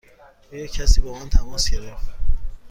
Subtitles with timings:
[0.51, 2.11] آیا کسی با من تماس گرفت؟